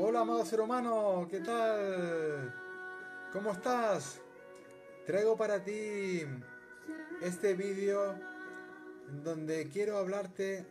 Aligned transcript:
Hola, 0.00 0.20
amado 0.20 0.44
ser 0.44 0.60
humano, 0.60 1.26
¿qué 1.28 1.40
tal? 1.40 2.54
¿Cómo 3.32 3.50
estás? 3.50 4.20
Traigo 5.04 5.36
para 5.36 5.64
ti 5.64 6.20
este 7.20 7.54
vídeo 7.54 8.14
donde 9.24 9.68
quiero 9.68 9.98
hablarte 9.98 10.64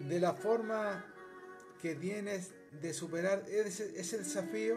de 0.00 0.20
la 0.20 0.34
forma 0.34 1.06
que 1.80 1.94
tienes 1.94 2.52
de 2.82 2.92
superar 2.92 3.44
ese, 3.48 4.18
desafío 4.18 4.76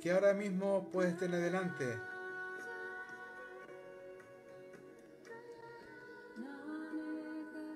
que 0.00 0.12
ahora 0.12 0.32
mismo 0.32 0.90
puedes 0.92 1.18
tener 1.18 1.40
delante. 1.40 1.98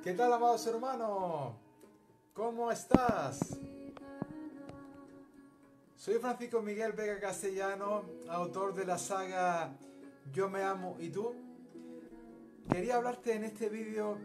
¿Qué 0.05 0.13
tal, 0.13 0.33
amado 0.33 0.57
ser 0.57 0.77
humano? 0.77 1.59
¿Cómo 2.33 2.71
estás? 2.71 3.41
Soy 6.07 6.21
Francisco 6.21 6.63
Miguel 6.63 6.93
Vega 6.93 7.19
Castellano, 7.19 8.05
autor 8.29 8.73
de 8.73 8.87
la 8.87 8.97
saga 8.97 9.77
Yo 10.33 10.49
me 10.49 10.63
amo 10.63 10.97
y 11.01 11.09
tú. 11.09 11.35
Quería 12.71 12.95
hablarte 12.95 13.33
en 13.33 13.43
este 13.43 13.69
vídeo 13.69 14.17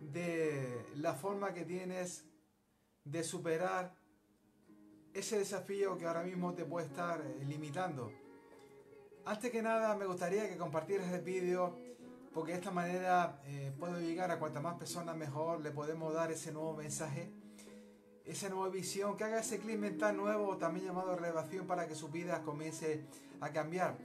de 0.00 0.84
la 0.96 1.14
forma 1.14 1.54
que 1.54 1.64
tienes 1.64 2.24
de 3.04 3.22
superar 3.22 3.94
ese 5.14 5.38
desafío 5.38 5.96
que 5.96 6.06
ahora 6.06 6.24
mismo 6.24 6.54
te 6.54 6.64
puede 6.64 6.88
estar 6.88 7.24
limitando. 7.46 8.10
Antes 9.26 9.52
que 9.52 9.62
nada 9.62 9.94
me 9.94 10.06
gustaría 10.06 10.48
que 10.48 10.56
compartieras 10.56 11.12
el 11.12 11.22
vídeo 11.22 11.78
porque 12.34 12.50
de 12.50 12.58
esta 12.58 12.72
manera 12.72 13.40
eh, 13.44 13.72
puedo 13.78 14.00
llegar 14.00 14.32
a 14.32 14.40
cuantas 14.40 14.60
más 14.60 14.76
personas 14.76 15.16
mejor, 15.16 15.60
le 15.60 15.70
podemos 15.70 16.12
dar 16.12 16.32
ese 16.32 16.50
nuevo 16.50 16.74
mensaje 16.74 17.30
esa 18.26 18.48
nueva 18.48 18.68
visión, 18.68 19.16
que 19.16 19.24
haga 19.24 19.40
ese 19.40 19.58
clic 19.58 19.78
mental 19.78 20.16
nuevo, 20.16 20.56
también 20.56 20.86
llamado 20.86 21.14
relevación, 21.14 21.66
para 21.66 21.86
que 21.86 21.94
su 21.94 22.08
vida 22.08 22.42
comience 22.42 23.04
a 23.40 23.50
cambiar. 23.50 23.96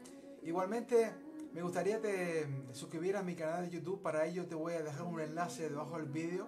Igualmente, 0.44 1.12
me 1.54 1.64
gustaría 1.64 2.00
que 2.00 2.08
te 2.08 2.74
suscribieras 2.74 3.24
a 3.24 3.26
mi 3.26 3.36
canal 3.36 3.66
de 3.66 3.72
YouTube, 3.72 4.02
para 4.02 4.26
ello 4.26 4.46
te 4.46 4.56
voy 4.56 4.74
a 4.74 4.84
dejar 4.84 5.04
un 5.04 5.20
enlace 5.20 5.70
debajo 5.70 5.98
del 5.98 6.06
vídeo, 6.06 6.48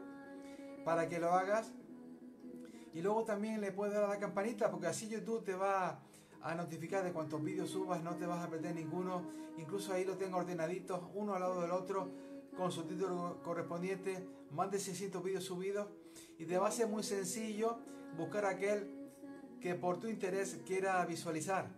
para 0.85 1.09
que 1.09 1.19
lo 1.19 1.31
hagas. 1.31 1.71
Y 2.93 3.01
luego 3.01 3.23
también 3.23 3.59
le 3.59 3.71
puedes 3.71 3.95
dar 3.95 4.03
a 4.03 4.07
la 4.07 4.19
campanita, 4.19 4.69
porque 4.69 4.85
así 4.85 5.09
YouTube 5.09 5.43
te 5.43 5.55
va 5.55 5.99
a 6.43 6.55
notificar 6.55 7.03
de 7.03 7.11
cuántos 7.11 7.43
vídeos 7.43 7.71
subas, 7.71 8.03
no 8.03 8.15
te 8.17 8.27
vas 8.27 8.45
a 8.45 8.49
perder 8.49 8.75
ninguno. 8.75 9.23
Incluso 9.57 9.93
ahí 9.93 10.05
lo 10.05 10.15
tengo 10.15 10.37
ordenaditos, 10.37 11.01
uno 11.15 11.33
al 11.33 11.41
lado 11.41 11.61
del 11.61 11.71
otro, 11.71 12.11
con 12.55 12.71
su 12.71 12.83
título 12.83 13.39
correspondiente, 13.43 14.27
más 14.51 14.69
de 14.69 14.77
600 14.77 15.23
vídeos 15.23 15.43
subidos 15.43 15.87
y 16.37 16.45
te 16.45 16.57
va 16.57 16.67
a 16.67 16.71
ser 16.71 16.87
muy 16.87 17.03
sencillo 17.03 17.79
buscar 18.17 18.45
aquel 18.45 18.89
que 19.61 19.75
por 19.75 19.99
tu 19.99 20.07
interés 20.07 20.59
quiera 20.65 21.05
visualizar. 21.05 21.69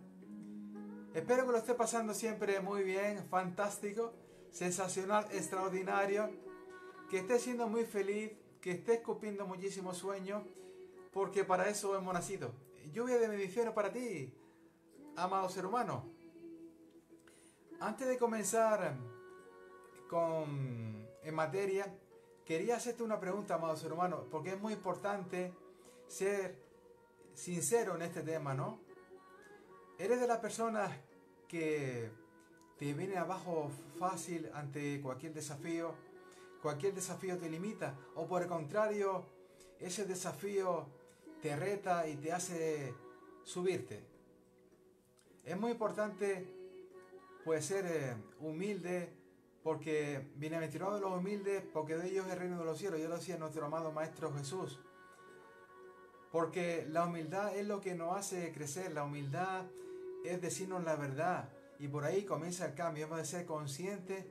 Espero 1.14 1.46
que 1.46 1.52
lo 1.52 1.58
esté 1.58 1.74
pasando 1.74 2.12
siempre 2.12 2.60
muy 2.60 2.82
bien, 2.82 3.24
fantástico, 3.28 4.12
sensacional, 4.50 5.26
extraordinario, 5.32 6.30
que 7.08 7.18
estés 7.18 7.42
siendo 7.42 7.68
muy 7.68 7.84
feliz, 7.84 8.32
que 8.60 8.72
estés 8.72 9.00
cumpliendo 9.00 9.46
muchísimos 9.46 9.96
sueños, 9.96 10.42
porque 11.12 11.44
para 11.44 11.68
eso 11.68 11.96
hemos 11.96 12.12
nacido. 12.12 12.52
Lluvia 12.92 13.18
de 13.18 13.28
bendiciones 13.28 13.72
para 13.72 13.92
ti, 13.92 14.34
amado 15.16 15.48
ser 15.48 15.64
humano. 15.64 16.04
Antes 17.80 18.08
de 18.08 18.18
comenzar 18.18 18.96
con 20.08 21.06
en 21.22 21.34
materia, 21.34 21.92
Quería 22.46 22.76
hacerte 22.76 23.02
una 23.02 23.18
pregunta, 23.18 23.56
amado 23.56 23.76
ser 23.76 23.92
humano, 23.92 24.28
porque 24.30 24.50
es 24.50 24.60
muy 24.60 24.72
importante 24.72 25.52
ser 26.06 26.54
sincero 27.34 27.96
en 27.96 28.02
este 28.02 28.22
tema, 28.22 28.54
¿no? 28.54 28.78
¿Eres 29.98 30.20
de 30.20 30.28
las 30.28 30.38
personas 30.38 30.92
que 31.48 32.08
te 32.78 32.94
viene 32.94 33.16
abajo 33.16 33.68
fácil 33.98 34.48
ante 34.54 35.00
cualquier 35.00 35.34
desafío? 35.34 35.92
¿Cualquier 36.62 36.94
desafío 36.94 37.36
te 37.36 37.50
limita? 37.50 37.98
¿O 38.14 38.28
por 38.28 38.42
el 38.42 38.48
contrario, 38.48 39.24
ese 39.80 40.04
desafío 40.04 40.86
te 41.42 41.56
reta 41.56 42.06
y 42.06 42.14
te 42.14 42.32
hace 42.32 42.94
subirte? 43.42 44.04
Es 45.44 45.58
muy 45.58 45.72
importante 45.72 46.46
pues 47.44 47.64
ser 47.64 47.86
eh, 47.86 48.16
humilde 48.38 49.15
porque 49.66 50.30
bienaventurados 50.36 51.00
los 51.00 51.10
humildes, 51.10 51.60
porque 51.72 51.96
de 51.96 52.08
ellos 52.08 52.24
es 52.26 52.34
el 52.34 52.38
reino 52.38 52.56
de 52.56 52.64
los 52.64 52.78
cielos. 52.78 53.00
Yo 53.00 53.08
lo 53.08 53.16
decía 53.16 53.36
nuestro 53.36 53.66
amado 53.66 53.90
Maestro 53.90 54.32
Jesús. 54.32 54.78
Porque 56.30 56.86
la 56.88 57.04
humildad 57.04 57.52
es 57.56 57.66
lo 57.66 57.80
que 57.80 57.96
nos 57.96 58.16
hace 58.16 58.52
crecer, 58.52 58.92
la 58.92 59.02
humildad 59.02 59.64
es 60.24 60.40
decirnos 60.40 60.84
la 60.84 60.94
verdad. 60.94 61.48
Y 61.80 61.88
por 61.88 62.04
ahí 62.04 62.24
comienza 62.24 62.64
el 62.64 62.74
cambio, 62.74 63.06
hemos 63.06 63.18
de 63.18 63.24
ser 63.24 63.44
conscientes 63.44 64.24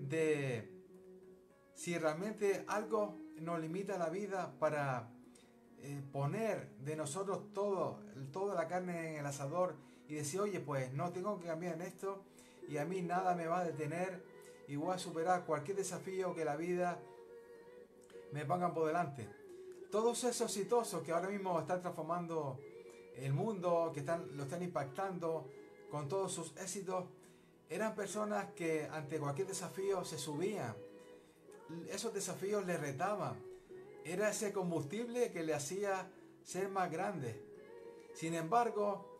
de 0.00 0.68
si 1.74 1.96
realmente 1.96 2.64
algo 2.66 3.20
nos 3.36 3.60
limita 3.60 3.96
la 3.98 4.08
vida 4.08 4.52
para 4.58 5.12
eh, 5.78 6.02
poner 6.10 6.70
de 6.80 6.96
nosotros 6.96 7.52
todo, 7.52 8.00
toda 8.32 8.56
la 8.56 8.66
carne 8.66 9.10
en 9.12 9.20
el 9.20 9.26
asador 9.26 9.76
y 10.08 10.16
decir, 10.16 10.40
oye, 10.40 10.58
pues 10.58 10.92
no 10.92 11.12
tengo 11.12 11.38
que 11.38 11.46
cambiar 11.46 11.74
en 11.74 11.82
esto 11.82 12.24
y 12.68 12.78
a 12.78 12.84
mí 12.84 13.00
nada 13.00 13.36
me 13.36 13.46
va 13.46 13.60
a 13.60 13.64
detener 13.64 14.34
y 14.68 14.76
voy 14.76 14.94
a 14.94 14.98
superar 14.98 15.44
cualquier 15.44 15.76
desafío 15.76 16.34
que 16.34 16.44
la 16.44 16.56
vida 16.56 17.00
me 18.32 18.44
pongan 18.44 18.74
por 18.74 18.86
delante. 18.86 19.28
Todos 19.90 20.24
esos 20.24 20.54
exitosos 20.56 21.02
que 21.02 21.12
ahora 21.12 21.28
mismo 21.28 21.58
están 21.58 21.80
transformando 21.80 22.58
el 23.16 23.32
mundo, 23.32 23.90
que 23.94 24.00
están, 24.00 24.36
lo 24.36 24.42
están 24.42 24.62
impactando 24.62 25.48
con 25.90 26.08
todos 26.08 26.32
sus 26.32 26.56
éxitos, 26.56 27.04
eran 27.68 27.94
personas 27.94 28.52
que 28.54 28.88
ante 28.90 29.18
cualquier 29.18 29.48
desafío 29.48 30.04
se 30.04 30.18
subían. 30.18 30.76
Esos 31.88 32.12
desafíos 32.12 32.64
le 32.66 32.76
retaban. 32.76 33.42
Era 34.04 34.30
ese 34.30 34.52
combustible 34.52 35.32
que 35.32 35.42
le 35.42 35.54
hacía 35.54 36.10
ser 36.44 36.68
más 36.68 36.90
grande. 36.90 37.42
Sin 38.14 38.34
embargo, 38.34 39.18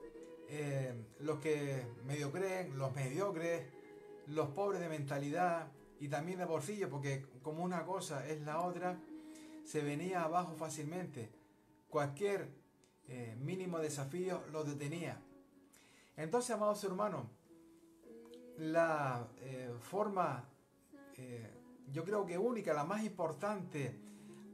eh, 0.49 0.95
los 1.21 1.41
que 1.41 1.83
medio 2.05 2.31
creen, 2.31 2.79
los 2.79 2.95
mediocres, 2.95 3.67
los 4.27 4.49
pobres 4.51 4.81
de 4.81 4.89
mentalidad 4.89 5.69
y 6.01 6.09
también 6.09 6.39
de 6.39 6.45
bolsillo, 6.45 6.91
porque 6.91 7.27
como 7.43 7.63
una 7.63 7.85
cosa 7.85 8.27
es 8.27 8.43
la 8.43 8.61
otra, 8.61 8.99
se 9.65 9.83
venía 9.83 10.23
abajo 10.23 10.55
fácilmente. 10.55 11.31
Cualquier 11.89 12.49
eh, 13.09 13.37
mínimo 13.41 13.79
desafío 13.79 14.43
lo 14.53 14.65
detenía. 14.65 15.21
Entonces, 16.17 16.51
amados 16.51 16.83
hermanos, 16.85 17.27
la 18.59 19.29
eh, 19.41 19.75
forma, 19.81 20.49
eh, 21.17 21.51
yo 21.93 22.05
creo 22.05 22.27
que 22.27 22.39
única, 22.39 22.73
la 22.73 22.85
más 22.85 23.05
importante 23.05 23.99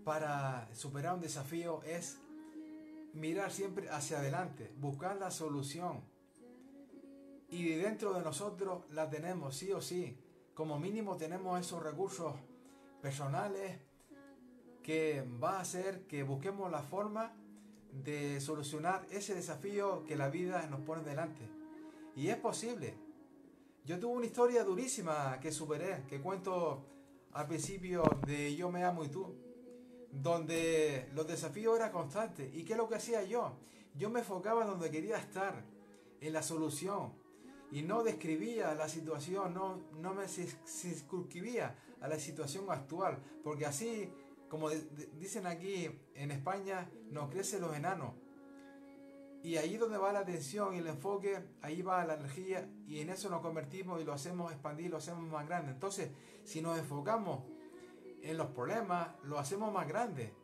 para 0.05 0.69
superar 0.75 1.15
un 1.15 1.21
desafío 1.21 1.83
es 1.85 2.19
mirar 3.15 3.51
siempre 3.51 3.89
hacia 3.91 4.19
adelante, 4.19 4.73
buscar 4.79 5.17
la 5.17 5.31
solución 5.31 6.03
y 7.53 7.75
dentro 7.75 8.15
de 8.15 8.23
nosotros 8.23 8.85
la 8.91 9.11
tenemos, 9.11 9.55
sí 9.55 9.73
o 9.73 9.83
sí. 9.83 10.17
Como 10.55 10.79
mínimo 10.79 11.19
tenemos 11.19 11.61
esos 11.61 11.83
recursos 11.83 12.35
personales 13.03 13.79
que 14.83 15.23
va 15.43 15.59
a 15.59 15.61
hacer 15.61 16.07
que 16.07 16.23
busquemos 16.23 16.71
la 16.71 16.83
forma 16.83 17.35
de 17.93 18.41
solucionar 18.41 19.07
ese 19.11 19.35
desafío 19.35 20.03
que 20.05 20.17
la 20.17 20.31
vida 20.31 20.67
nos 20.69 20.81
pone 20.81 21.03
delante. 21.03 21.47
Y 22.17 22.29
es 22.29 22.37
posible. 22.37 22.95
Yo 23.85 24.01
tuve 24.01 24.17
una 24.17 24.27
historia 24.27 24.65
durísima 24.65 25.39
que 25.39 25.53
superé, 25.53 26.05
que 26.09 26.23
cuento 26.23 26.87
al 27.33 27.47
principio 27.47 28.03
de 28.27 28.57
Yo 28.57 28.71
me 28.71 28.83
amo 28.83 29.05
y 29.05 29.09
tú, 29.09 29.35
donde 30.11 31.11
los 31.13 31.27
desafíos 31.27 31.77
eran 31.77 31.93
constantes. 31.93 32.55
¿Y 32.55 32.65
qué 32.65 32.73
es 32.73 32.79
lo 32.79 32.89
que 32.89 32.95
hacía 32.95 33.23
yo? 33.25 33.53
Yo 33.95 34.09
me 34.09 34.21
enfocaba 34.21 34.65
donde 34.65 34.91
quería 34.91 35.19
estar, 35.19 35.65
en 36.23 36.33
la 36.33 36.43
solución, 36.43 37.21
y 37.73 37.81
no 37.81 38.05
describía 38.05 38.75
la 38.75 38.87
situación, 38.87 39.55
no, 39.55 39.81
no 39.99 40.13
me 40.13 40.29
circunscribía 40.29 41.75
a 42.03 42.07
la 42.07 42.19
situación 42.19 42.67
actual, 42.69 43.19
porque 43.43 43.65
así, 43.65 44.13
como 44.51 44.69
dicen 45.19 45.47
aquí 45.47 45.91
en 46.15 46.31
España, 46.31 46.91
nos 47.11 47.31
crecen 47.31 47.63
los 47.63 47.75
enanos. 47.75 48.13
Y 49.43 49.57
ahí 49.57 49.79
donde 49.79 49.97
va 49.97 50.13
la 50.13 50.21
atención 50.21 50.75
y 50.75 50.79
el 50.79 50.87
enfoque, 50.87 51.43
ahí 51.63 51.81
va 51.81 52.05
la 52.05 52.15
energía 52.15 52.69
y 52.87 53.01
en 53.01 53.09
eso 53.09 53.31
nos 53.31 53.41
convertimos 53.41 54.01
y 54.01 54.05
lo 54.05 54.13
hacemos 54.13 54.53
expandir, 54.53 54.91
lo 54.91 54.99
hacemos 54.99 55.25
más 55.25 55.49
grande. 55.49 55.73
Entonces, 55.73 56.11
si 56.45 56.61
nos 56.61 56.79
enfocamos 56.79 57.43
en 58.21 58.37
los 58.37 58.49
problemas, 58.49 59.09
lo 59.25 59.39
hacemos 59.39 59.73
más 59.73 59.89
grande. 59.89 60.35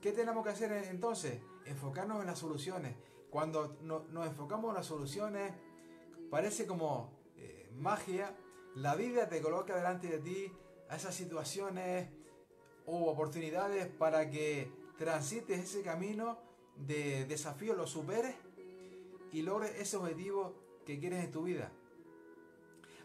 ¿Qué 0.00 0.12
tenemos 0.12 0.44
que 0.44 0.50
hacer 0.50 0.72
entonces? 0.84 1.40
Enfocarnos 1.66 2.20
en 2.20 2.28
las 2.28 2.38
soluciones. 2.38 2.94
Cuando 3.28 3.76
nos 3.82 4.26
enfocamos 4.26 4.70
en 4.70 4.74
las 4.76 4.86
soluciones, 4.86 5.52
Parece 6.30 6.66
como 6.66 7.10
eh, 7.36 7.68
magia. 7.76 8.36
La 8.76 8.94
vida 8.94 9.28
te 9.28 9.42
coloca 9.42 9.74
delante 9.74 10.06
de 10.06 10.18
ti 10.20 10.52
a 10.88 10.96
esas 10.96 11.14
situaciones 11.14 12.08
o 12.86 13.10
oportunidades 13.10 13.86
para 13.88 14.30
que 14.30 14.70
transites 14.96 15.58
ese 15.58 15.82
camino 15.82 16.38
de 16.76 17.24
desafío, 17.26 17.74
lo 17.74 17.86
superes 17.86 18.34
y 19.32 19.42
logres 19.42 19.72
ese 19.78 19.96
objetivo 19.96 20.54
que 20.86 20.98
quieres 20.98 21.24
en 21.24 21.30
tu 21.30 21.42
vida. 21.42 21.70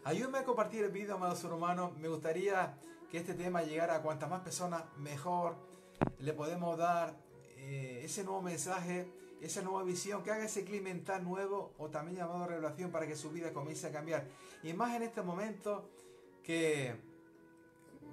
Ayúdame 0.04 0.38
a 0.38 0.44
compartir 0.44 0.84
el 0.84 0.92
video, 0.92 1.16
amados 1.16 1.42
hermanos. 1.44 1.96
Me 1.98 2.08
gustaría 2.08 2.78
que 3.10 3.18
este 3.18 3.34
tema 3.34 3.62
llegara 3.62 3.96
a 3.96 4.02
cuantas 4.02 4.30
más 4.30 4.42
personas 4.42 4.84
mejor. 4.98 5.56
Le 6.20 6.32
podemos 6.32 6.78
dar 6.78 7.16
eh, 7.56 8.02
ese 8.04 8.22
nuevo 8.22 8.42
mensaje, 8.42 9.10
esa 9.40 9.62
nueva 9.62 9.82
visión, 9.82 10.22
que 10.22 10.30
haga 10.30 10.44
ese 10.44 10.64
clima 10.64 10.84
mental 10.90 11.24
nuevo 11.24 11.74
o 11.78 11.88
también 11.88 12.16
llamado 12.16 12.46
revelación 12.46 12.90
para 12.90 13.06
que 13.06 13.16
su 13.16 13.30
vida 13.30 13.52
comience 13.52 13.86
a 13.86 13.92
cambiar. 13.92 14.26
Y 14.62 14.72
más 14.72 14.94
en 14.94 15.02
este 15.02 15.22
momento 15.22 15.88
que 16.42 16.94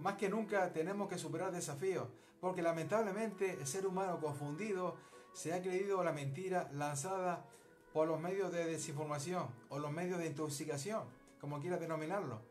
más 0.01 0.15
que 0.15 0.29
nunca 0.29 0.73
tenemos 0.73 1.07
que 1.07 1.17
superar 1.17 1.51
desafíos, 1.51 2.07
porque 2.41 2.61
lamentablemente 2.61 3.51
el 3.53 3.67
ser 3.67 3.87
humano 3.87 4.19
confundido 4.19 4.97
se 5.33 5.53
ha 5.53 5.61
creído 5.61 6.03
la 6.03 6.11
mentira 6.11 6.69
lanzada 6.73 7.45
por 7.93 8.07
los 8.07 8.19
medios 8.19 8.51
de 8.51 8.65
desinformación 8.65 9.47
o 9.69 9.79
los 9.79 9.91
medios 9.91 10.19
de 10.19 10.27
intoxicación, 10.27 11.03
como 11.39 11.59
quiera 11.59 11.77
denominarlo. 11.77 12.41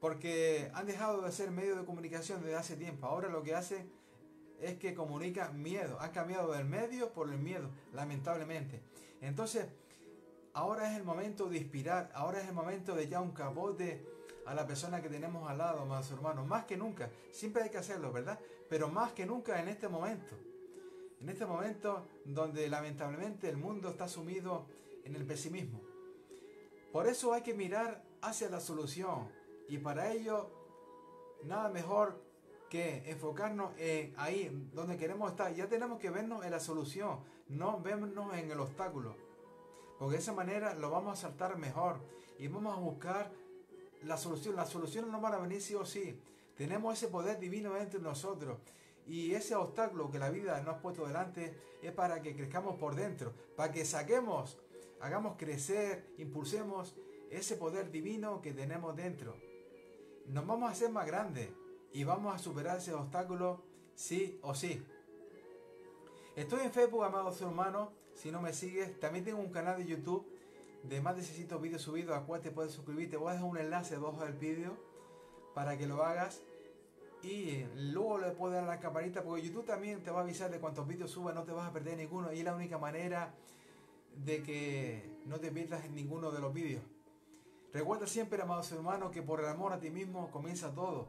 Porque 0.00 0.70
han 0.74 0.86
dejado 0.86 1.22
de 1.22 1.32
ser 1.32 1.50
medios 1.50 1.78
de 1.78 1.84
comunicación 1.84 2.42
desde 2.42 2.56
hace 2.56 2.76
tiempo. 2.76 3.06
Ahora 3.06 3.28
lo 3.28 3.42
que 3.42 3.54
hacen 3.54 3.90
es 4.60 4.78
que 4.78 4.94
comunican 4.94 5.62
miedo. 5.62 5.98
Han 6.00 6.12
cambiado 6.12 6.52
del 6.52 6.64
medio 6.64 7.12
por 7.12 7.28
el 7.28 7.38
miedo, 7.38 7.68
lamentablemente. 7.92 8.82
Entonces, 9.20 9.66
ahora 10.54 10.90
es 10.90 10.96
el 10.96 11.04
momento 11.04 11.48
de 11.48 11.58
inspirar. 11.58 12.10
Ahora 12.14 12.40
es 12.40 12.48
el 12.48 12.54
momento 12.54 12.94
de 12.94 13.08
ya 13.08 13.20
un 13.20 13.32
capote 13.32 14.04
a 14.46 14.54
la 14.54 14.66
persona 14.66 15.02
que 15.02 15.08
tenemos 15.08 15.48
al 15.50 15.58
lado, 15.58 15.84
más 15.86 16.10
hermanos. 16.10 16.46
Más 16.46 16.64
que 16.64 16.76
nunca. 16.76 17.10
Siempre 17.30 17.64
hay 17.64 17.70
que 17.70 17.78
hacerlo, 17.78 18.12
¿verdad? 18.12 18.38
Pero 18.68 18.88
más 18.88 19.12
que 19.12 19.26
nunca 19.26 19.60
en 19.60 19.68
este 19.68 19.88
momento. 19.88 20.34
En 21.20 21.28
este 21.28 21.46
momento 21.46 22.08
donde 22.24 22.68
lamentablemente 22.68 23.48
el 23.48 23.56
mundo 23.56 23.90
está 23.90 24.08
sumido 24.08 24.66
en 25.04 25.14
el 25.14 25.24
pesimismo. 25.24 25.80
Por 26.92 27.06
eso 27.06 27.32
hay 27.32 27.42
que 27.42 27.54
mirar 27.54 28.02
hacia 28.22 28.48
la 28.48 28.60
solución. 28.60 29.28
Y 29.68 29.78
para 29.78 30.12
ello, 30.12 30.50
nada 31.44 31.68
mejor 31.68 32.25
que 32.68 33.08
enfocarnos 33.10 33.72
en 33.78 34.14
ahí 34.16 34.68
donde 34.72 34.96
queremos 34.96 35.30
estar. 35.30 35.54
Ya 35.54 35.68
tenemos 35.68 35.98
que 35.98 36.10
vernos 36.10 36.44
en 36.44 36.50
la 36.50 36.60
solución, 36.60 37.20
no 37.48 37.80
vernos 37.80 38.34
en 38.34 38.50
el 38.50 38.60
obstáculo. 38.60 39.16
Porque 39.98 40.16
de 40.16 40.22
esa 40.22 40.32
manera 40.32 40.74
lo 40.74 40.90
vamos 40.90 41.18
a 41.18 41.22
saltar 41.22 41.56
mejor 41.56 42.00
y 42.38 42.48
vamos 42.48 42.76
a 42.76 42.80
buscar 42.80 43.30
la 44.02 44.16
solución. 44.16 44.56
Las 44.56 44.68
soluciones 44.68 45.10
no 45.10 45.20
van 45.20 45.34
a 45.34 45.38
venir 45.38 45.60
sí 45.60 45.74
o 45.74 45.86
sí. 45.86 46.20
Tenemos 46.56 46.94
ese 46.94 47.08
poder 47.08 47.38
divino 47.38 47.76
entre 47.76 48.00
nosotros. 48.00 48.58
Y 49.06 49.34
ese 49.34 49.54
obstáculo 49.54 50.10
que 50.10 50.18
la 50.18 50.30
vida 50.30 50.60
nos 50.62 50.76
ha 50.76 50.82
puesto 50.82 51.06
delante 51.06 51.56
es 51.80 51.92
para 51.92 52.20
que 52.20 52.34
crezcamos 52.34 52.76
por 52.76 52.96
dentro, 52.96 53.32
para 53.56 53.72
que 53.72 53.84
saquemos, 53.84 54.58
hagamos 55.00 55.36
crecer, 55.36 56.12
impulsemos 56.18 56.96
ese 57.30 57.56
poder 57.56 57.90
divino 57.90 58.40
que 58.42 58.52
tenemos 58.52 58.96
dentro. 58.96 59.36
Nos 60.26 60.44
vamos 60.44 60.68
a 60.68 60.72
hacer 60.72 60.90
más 60.90 61.06
grandes 61.06 61.50
y 61.92 62.04
vamos 62.04 62.34
a 62.34 62.38
superar 62.38 62.78
ese 62.78 62.92
obstáculo 62.92 63.62
sí 63.94 64.38
o 64.42 64.54
sí. 64.54 64.84
Estoy 66.36 66.60
en 66.64 66.72
Facebook, 66.72 67.04
amados 67.04 67.40
hermanos. 67.40 67.88
Si 68.14 68.30
no 68.30 68.40
me 68.40 68.52
sigues, 68.52 68.98
también 69.00 69.24
tengo 69.24 69.38
un 69.38 69.50
canal 69.50 69.78
de 69.78 69.86
YouTube 69.86 70.26
de 70.82 71.00
más 71.00 71.16
de 71.16 71.22
600 71.22 71.60
vídeos 71.60 71.82
subidos 71.82 72.16
a 72.16 72.22
cual 72.22 72.40
te 72.40 72.50
puedes 72.50 72.72
suscribir. 72.72 73.10
Te 73.10 73.16
voy 73.16 73.30
a 73.30 73.32
dejar 73.32 73.48
un 73.48 73.58
enlace 73.58 73.94
debajo 73.94 74.22
del 74.24 74.34
vídeo 74.34 74.76
para 75.54 75.76
que 75.76 75.86
lo 75.86 76.04
hagas. 76.04 76.42
Y 77.22 77.64
luego 77.74 78.18
le 78.18 78.30
puedes 78.32 78.56
dar 78.56 78.66
la 78.66 78.78
campanita 78.78 79.22
porque 79.22 79.42
YouTube 79.42 79.64
también 79.64 80.02
te 80.02 80.10
va 80.10 80.20
a 80.20 80.22
avisar 80.22 80.50
de 80.50 80.60
cuántos 80.60 80.86
vídeos 80.86 81.10
subas, 81.10 81.34
no 81.34 81.44
te 81.44 81.52
vas 81.52 81.68
a 81.68 81.72
perder 81.72 81.96
ninguno. 81.96 82.32
Y 82.32 82.38
es 82.38 82.44
la 82.44 82.54
única 82.54 82.78
manera 82.78 83.34
de 84.14 84.42
que 84.42 85.10
no 85.24 85.40
te 85.40 85.50
pierdas 85.50 85.88
ninguno 85.90 86.30
de 86.30 86.40
los 86.40 86.52
vídeos. 86.52 86.82
Recuerda 87.72 88.06
siempre, 88.06 88.40
amados 88.40 88.70
hermanos, 88.72 89.10
que 89.10 89.22
por 89.22 89.40
el 89.40 89.46
amor 89.46 89.72
a 89.72 89.80
ti 89.80 89.90
mismo 89.90 90.30
comienza 90.30 90.74
todo. 90.74 91.08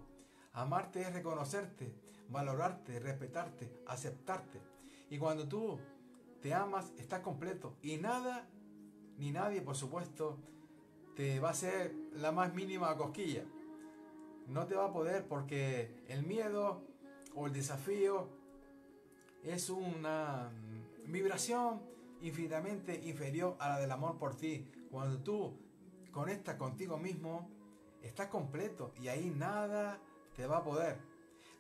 Amarte 0.57 1.01
es 1.01 1.13
reconocerte, 1.13 1.93
valorarte, 2.29 2.99
respetarte, 2.99 3.71
aceptarte. 3.85 4.59
Y 5.11 5.19
cuando 5.19 5.47
tú 5.47 5.77
te 6.41 6.51
amas, 6.55 6.91
estás 6.97 7.19
completo. 7.19 7.75
Y 7.83 7.97
nada, 7.97 8.49
ni 9.19 9.31
nadie, 9.31 9.61
por 9.61 9.75
supuesto, 9.75 10.39
te 11.15 11.39
va 11.39 11.49
a 11.49 11.51
hacer 11.51 11.93
la 12.13 12.31
más 12.31 12.55
mínima 12.55 12.97
cosquilla. 12.97 13.43
No 14.47 14.65
te 14.65 14.73
va 14.73 14.85
a 14.85 14.91
poder 14.91 15.27
porque 15.27 16.03
el 16.07 16.23
miedo 16.25 16.81
o 17.35 17.45
el 17.45 17.53
desafío 17.53 18.27
es 19.43 19.69
una 19.69 20.49
vibración 21.05 21.83
infinitamente 22.21 22.99
inferior 23.07 23.55
a 23.59 23.69
la 23.69 23.79
del 23.79 23.91
amor 23.91 24.17
por 24.17 24.35
ti. 24.35 24.67
Cuando 24.89 25.19
tú 25.19 25.55
conectas 26.11 26.55
contigo 26.55 26.97
mismo, 26.97 27.47
estás 28.01 28.29
completo 28.29 28.91
y 28.99 29.07
ahí 29.09 29.29
nada 29.29 30.01
te 30.37 30.45
va 30.45 30.57
a 30.57 30.63
poder. 30.63 30.99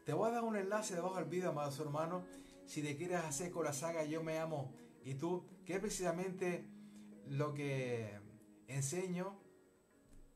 Te 0.05 0.13
voy 0.13 0.29
a 0.29 0.33
dar 0.33 0.43
un 0.43 0.55
enlace 0.55 0.95
debajo 0.95 1.15
del 1.15 1.25
vídeo, 1.25 1.49
amados 1.49 1.77
hermanos, 1.79 2.23
si 2.65 2.83
te 2.83 2.95
quieres 2.95 3.17
hacer 3.17 3.51
con 3.51 3.65
la 3.65 3.73
saga 3.73 4.05
Yo 4.05 4.23
me 4.23 4.37
amo 4.37 4.71
y 5.03 5.15
tú, 5.15 5.43
que 5.65 5.73
es 5.73 5.79
precisamente 5.79 6.69
lo 7.25 7.53
que 7.53 8.17
enseño 8.67 9.35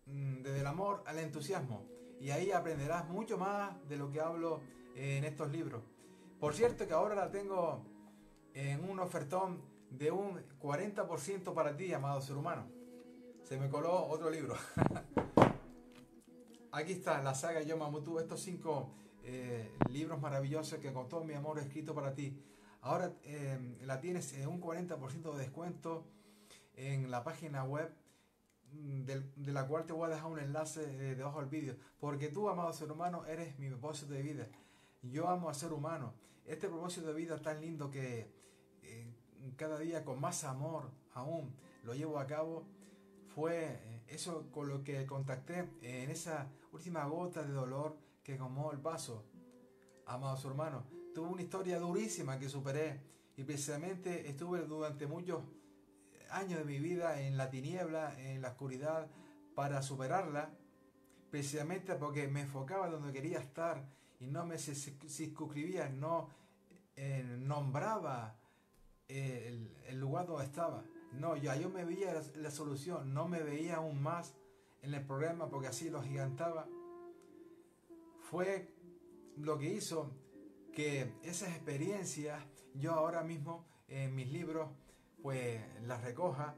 mm, 0.08 0.42
desde 0.42 0.60
el 0.60 0.68
amor 0.68 1.04
al 1.06 1.20
entusiasmo. 1.20 1.86
Y 2.20 2.32
ahí 2.32 2.52
aprenderás 2.52 3.08
mucho 3.08 3.38
más 3.38 3.88
de 3.88 3.98
lo 3.98 4.12
que 4.12 4.20
hablo 4.20 4.62
en 4.96 5.24
estos 5.24 5.52
libros. 5.52 5.84
Por 6.40 6.56
cierto 6.56 6.88
que 6.88 6.94
ahora 6.94 7.14
la 7.14 7.30
tengo 7.30 7.86
en 8.54 8.90
un 8.90 9.00
ofertón 9.00 9.62
de 9.92 10.10
un 10.10 10.42
40% 10.60 11.54
para 11.54 11.78
ti, 11.78 11.94
amado 11.94 12.22
ser 12.22 12.38
humano. 12.38 12.66
Se 13.44 13.58
me 13.58 13.70
coló 13.70 14.08
otro 14.08 14.30
libro. 14.32 14.56
Aquí 16.82 16.94
está 16.94 17.22
la 17.22 17.36
saga 17.36 17.62
Yo 17.62 17.78
Mamutu, 17.78 18.18
estos 18.18 18.42
cinco 18.42 18.90
eh, 19.24 19.72
libros 19.92 20.20
maravillosos 20.20 20.80
que 20.80 20.92
con 20.92 21.08
todo 21.08 21.24
mi 21.24 21.36
amor 21.36 21.60
he 21.60 21.62
escrito 21.62 21.94
para 21.94 22.16
ti. 22.16 22.42
Ahora 22.82 23.14
eh, 23.22 23.78
la 23.84 24.02
tienes 24.02 24.34
en 24.34 24.48
un 24.48 24.60
40% 24.60 25.32
de 25.32 25.38
descuento 25.38 26.08
en 26.74 27.12
la 27.12 27.24
página 27.24 27.64
web 27.66 27.94
mm, 28.72 29.02
de, 29.04 29.54
la 29.54 29.68
cual 29.68 29.86
te 29.86 29.94
voy 29.94 30.08
a 30.08 30.16
dejar 30.16 30.32
un 30.32 30.40
enlace 30.40 30.82
eh, 30.82 31.14
debajo 31.14 31.40
del 31.42 31.50
vídeo. 31.50 31.76
Porque 32.00 32.30
tú, 32.30 32.50
amado 32.50 32.74
ser 32.74 32.92
humano, 32.92 33.28
eres 33.28 33.60
mi 33.60 33.70
propósito 33.70 34.14
de 34.14 34.24
vida. 34.24 34.48
Yo 35.04 35.30
amo 35.30 35.52
a 35.52 35.54
ser 35.54 35.74
humano. 35.74 36.16
Este 36.48 36.68
propósito 36.68 37.06
de 37.10 37.14
vida 37.14 37.40
tan 37.40 37.62
lindo 37.62 37.92
que 37.92 38.42
cada 39.56 39.78
día 39.78 40.04
con 40.04 40.20
más 40.20 40.44
amor 40.46 40.90
aún 41.14 41.54
lo 41.84 41.94
llevo 41.94 42.18
a 42.18 42.26
cabo 42.26 42.66
fue 43.36 44.02
eso 44.08 44.50
con 44.52 44.68
lo 44.68 44.84
que 44.84 45.06
contacté 45.06 45.70
en 45.82 46.10
esa 46.10 46.48
última 46.72 47.06
gota 47.06 47.44
de 47.44 47.54
dolor 47.54 47.98
que 48.24 48.36
tomó 48.36 48.72
el 48.72 48.80
paso. 48.80 49.26
Amados 50.06 50.44
hermanos, 50.46 50.84
tuve 51.14 51.30
una 51.30 51.42
historia 51.42 51.80
durísima 51.80 52.38
que 52.38 52.50
superé 52.50 53.02
y 53.38 53.44
precisamente 53.44 54.30
estuve 54.30 54.62
durante 54.66 55.08
muchos 55.08 55.42
años 56.30 56.60
de 56.60 56.66
mi 56.66 56.80
vida 56.80 57.22
en 57.22 57.38
la 57.38 57.50
tiniebla, 57.50 58.20
en 58.20 58.42
la 58.42 58.50
oscuridad, 58.50 59.08
para 59.56 59.82
superarla, 59.82 60.50
precisamente 61.30 61.96
porque 61.96 62.28
me 62.28 62.42
enfocaba 62.42 62.90
donde 62.90 63.12
quería 63.12 63.40
estar 63.40 63.86
y 64.20 64.28
no 64.28 64.46
me 64.46 64.58
circunscribía, 64.58 65.90
no 65.90 66.30
eh, 66.96 67.24
nombraba 67.40 68.38
el, 69.08 69.76
el, 69.88 70.00
lugar 70.00 70.28
donde 70.28 70.46
estaba. 70.46 70.84
No, 71.14 71.36
ya 71.36 71.56
yo 71.56 71.70
me 71.70 71.84
veía 71.84 72.22
la, 72.36 72.52
solución, 72.52 73.14
no 73.14 73.28
me 73.28 73.42
veía 73.42 73.78
aún 73.78 74.02
más 74.02 74.36
en 74.82 74.94
el 74.94 75.06
problema 75.06 75.50
porque 75.50 75.68
así 75.68 75.90
lo 75.90 76.00
agigantaba, 76.00 76.68
fue 78.22 78.74
lo 79.38 79.58
que 79.58 79.74
hizo 79.74 80.12
que 80.74 81.14
esas 81.24 81.50
experiencias 81.50 82.42
yo 82.76 82.94
ahora 82.94 83.24
mismo 83.24 83.66
en 83.88 84.16
mis 84.16 84.32
libros 84.32 84.70
pues 85.22 85.62
las 85.82 86.02
recoja 86.02 86.56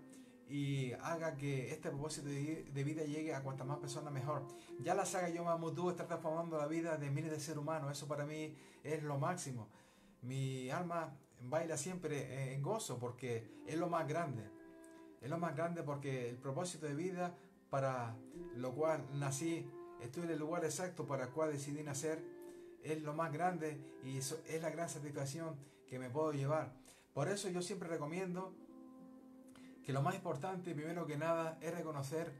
y 0.48 0.92
haga 1.02 1.36
que 1.36 1.72
este 1.72 1.90
propósito 1.90 2.28
de 2.28 2.84
vida 2.84 3.04
llegue 3.04 3.34
a 3.34 3.42
cuantas 3.42 3.66
más 3.66 3.80
personas 3.80 4.14
mejor. 4.14 4.46
Ya 4.82 4.94
la 4.94 5.06
saga 5.06 5.30
Yo 5.30 5.44
Mamutu 5.44 5.90
está 5.90 6.06
transformando 6.06 6.58
la 6.58 6.68
vida 6.68 6.98
de 6.98 7.10
miles 7.10 7.32
de 7.32 7.40
seres 7.40 7.58
humanos, 7.58 7.92
eso 7.92 8.08
para 8.08 8.26
mí 8.26 8.56
es 8.84 9.02
lo 9.02 9.18
máximo. 9.18 9.68
Mi 10.22 10.70
alma 10.70 11.18
baila 11.44 11.78
siempre 11.78 12.54
en 12.54 12.62
gozo 12.62 13.00
porque 13.00 13.48
es 13.66 13.78
lo 13.78 13.90
más 13.90 14.08
grande. 14.08 14.50
Es 15.22 15.30
lo 15.30 15.38
más 15.38 15.56
grande 15.56 15.84
porque 15.84 16.30
el 16.30 16.38
propósito 16.38 16.86
de 16.86 16.96
vida 16.96 17.36
para 17.70 18.16
lo 18.56 18.74
cual 18.74 19.08
nací, 19.14 19.66
estoy 20.02 20.24
en 20.24 20.32
el 20.32 20.40
lugar 20.40 20.64
exacto 20.64 21.08
para 21.08 21.26
el 21.26 21.30
cual 21.32 21.52
decidí 21.52 21.82
nacer, 21.82 22.24
es 22.84 23.02
lo 23.02 23.14
más 23.14 23.32
grande 23.32 23.80
y 24.04 24.18
eso 24.18 24.40
es 24.48 24.62
la 24.62 24.70
gran 24.70 24.90
satisfacción 24.90 25.56
que 25.88 25.98
me 25.98 26.10
puedo 26.10 26.34
llevar. 26.34 26.74
Por 27.14 27.30
eso 27.30 27.50
yo 27.50 27.62
siempre 27.62 27.88
recomiendo 27.88 28.54
que 29.84 29.94
lo 29.94 30.02
más 30.02 30.16
importante, 30.16 30.74
primero 30.74 31.06
que 31.06 31.18
nada, 31.18 31.58
es 31.62 31.74
reconocer 31.74 32.32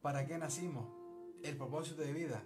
para 0.00 0.26
qué 0.26 0.38
nacimos, 0.38 0.86
el 1.42 1.56
propósito 1.56 2.02
de 2.02 2.12
vida. 2.12 2.42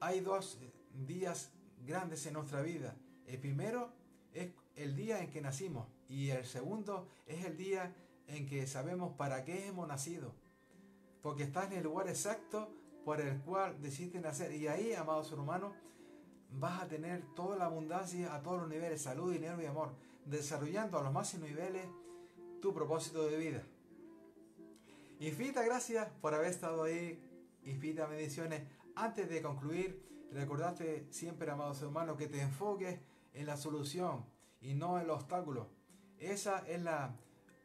Hay 0.00 0.20
dos 0.20 0.58
días 1.06 1.52
grandes 1.84 2.26
en 2.26 2.34
nuestra 2.34 2.62
vida. 2.62 2.96
El 3.26 3.38
primero 3.38 3.92
es 4.34 4.50
el 4.76 4.96
día 4.96 5.20
en 5.20 5.30
que 5.30 5.40
nacimos 5.40 5.86
y 6.08 6.30
el 6.30 6.44
segundo 6.44 7.08
es 7.26 7.44
el 7.44 7.56
día 7.56 7.94
en 8.26 8.46
que 8.46 8.66
sabemos 8.66 9.14
para 9.16 9.44
qué 9.44 9.68
hemos 9.68 9.86
nacido. 9.88 10.34
Porque 11.22 11.42
estás 11.42 11.66
en 11.70 11.78
el 11.78 11.84
lugar 11.84 12.08
exacto 12.08 12.70
por 13.04 13.20
el 13.20 13.40
cual 13.40 13.80
decidiste 13.80 14.20
nacer. 14.20 14.52
Y 14.52 14.68
ahí, 14.68 14.94
amado 14.94 15.22
ser 15.24 15.38
humano, 15.38 15.72
vas 16.52 16.82
a 16.82 16.88
tener 16.88 17.22
toda 17.34 17.56
la 17.56 17.66
abundancia 17.66 18.34
a 18.34 18.42
todos 18.42 18.60
los 18.60 18.68
niveles, 18.68 19.02
salud, 19.02 19.32
dinero 19.32 19.60
y 19.62 19.66
amor, 19.66 19.92
desarrollando 20.24 20.98
a 20.98 21.02
los 21.02 21.12
máximos 21.12 21.48
niveles 21.48 21.86
tu 22.60 22.72
propósito 22.72 23.26
de 23.26 23.36
vida. 23.36 23.62
Infinitas 25.20 25.64
gracias 25.64 26.08
por 26.20 26.34
haber 26.34 26.48
estado 26.48 26.82
ahí. 26.84 27.20
Infinitas 27.64 28.08
bendiciones. 28.08 28.62
Antes 28.94 29.28
de 29.28 29.42
concluir, 29.42 30.28
recordate 30.32 31.06
siempre, 31.10 31.50
amado 31.50 31.74
ser 31.74 31.88
humano, 31.88 32.16
que 32.16 32.26
te 32.26 32.40
enfoques 32.40 32.98
en 33.32 33.46
la 33.46 33.56
solución 33.56 34.24
y 34.60 34.74
no 34.74 34.98
en 35.00 35.06
los 35.06 35.22
obstáculos. 35.22 35.66
Esa 36.18 36.58
es 36.66 36.82
la 36.82 37.16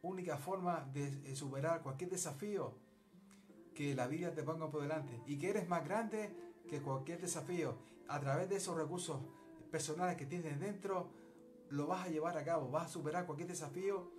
única 0.01 0.37
forma 0.37 0.87
de 0.93 1.35
superar 1.35 1.81
cualquier 1.81 2.09
desafío 2.09 2.73
que 3.73 3.93
la 3.93 4.07
vida 4.07 4.33
te 4.33 4.43
ponga 4.43 4.71
por 4.71 4.81
delante 4.81 5.21
y 5.27 5.37
que 5.37 5.49
eres 5.49 5.67
más 5.67 5.83
grande 5.83 6.31
que 6.67 6.81
cualquier 6.81 7.21
desafío. 7.21 7.77
A 8.07 8.19
través 8.19 8.49
de 8.49 8.55
esos 8.55 8.77
recursos 8.77 9.19
personales 9.71 10.15
que 10.15 10.25
tienes 10.25 10.59
dentro, 10.59 11.09
lo 11.69 11.87
vas 11.87 12.05
a 12.05 12.09
llevar 12.09 12.37
a 12.37 12.43
cabo, 12.43 12.69
vas 12.69 12.85
a 12.85 12.89
superar 12.89 13.25
cualquier 13.25 13.49
desafío 13.49 14.11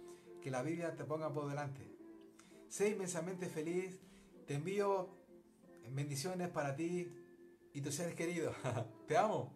que 0.43 0.51
la 0.51 0.63
Biblia 0.63 0.95
te 0.95 1.05
ponga 1.05 1.33
por 1.33 1.49
delante. 1.49 1.91
Sé 2.69 2.91
inmensamente 2.91 3.49
feliz, 3.49 4.01
te 4.47 4.55
envío 4.55 5.09
bendiciones 5.91 6.49
para 6.49 6.77
ti 6.77 7.13
y 7.73 7.81
tus 7.81 7.95
seres 7.95 8.15
queridos. 8.15 8.55
te 9.07 9.17
amo. 9.17 9.56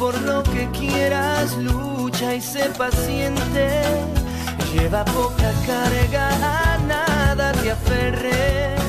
por 0.00 0.18
lo 0.22 0.42
que 0.42 0.66
quieras 0.70 1.58
lucha 1.58 2.34
y 2.34 2.40
sé 2.40 2.70
paciente. 2.78 3.82
Lleva 4.72 5.04
poca 5.04 5.52
carga, 5.66 6.28
a 6.72 6.78
nada 6.78 7.52
te 7.52 7.70
aferres, 7.70 8.80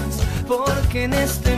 porque 0.48 1.03
en 1.03 1.13
este 1.13 1.58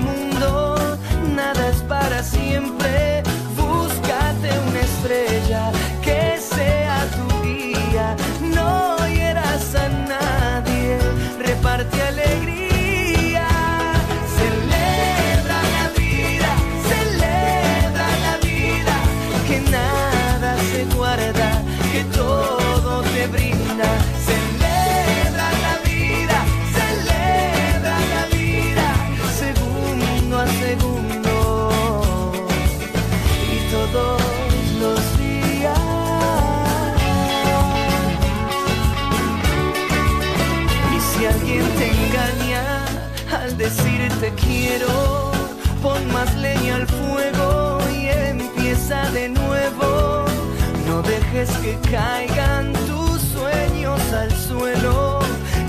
No 50.93 51.01
dejes 51.01 51.50
que 51.63 51.75
caigan 51.89 52.71
tus 52.85 53.19
sueños 53.19 54.00
al 54.13 54.31
suelo, 54.31 55.21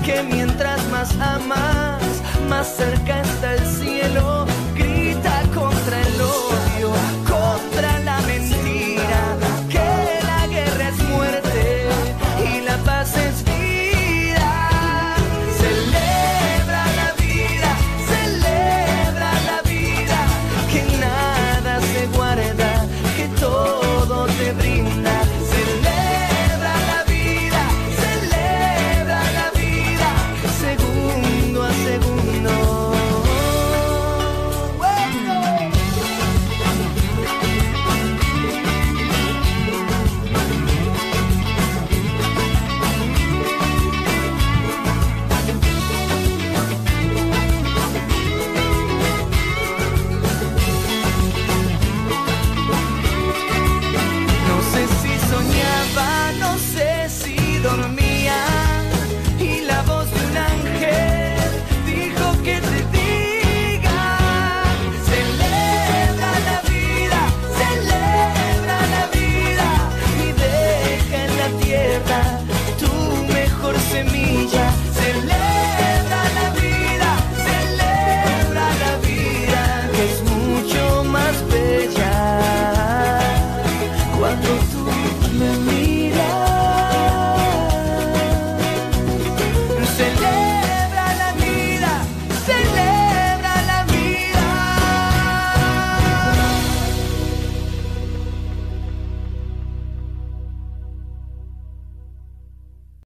que 0.05 0.21
mientras 0.21 0.87
más 0.91 1.19
amas, 1.19 1.99
más 2.47 2.67
cerca 2.67 3.21
está 3.21 3.55
el 3.55 3.65
cielo, 3.65 4.45
grita 4.75 5.41
contra 5.51 5.99
el 5.99 6.21
odio. 6.21 7.14